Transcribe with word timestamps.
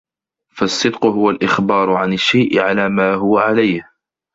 فَالصِّدْقُ 0.55 1.05
هُوَ 1.05 1.29
الْإِخْبَارُ 1.29 1.91
عَنْ 1.93 2.13
الشَّيْءِ 2.13 2.59
عَلَى 2.59 2.89
مَا 2.89 3.13
هُوَ 3.15 3.37
عَلَيْهِ 3.37 3.91